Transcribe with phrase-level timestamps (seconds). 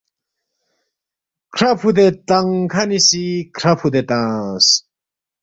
[1.53, 4.67] کھرا فُودے تنگ کھنی سی کھرا فُودے تنگس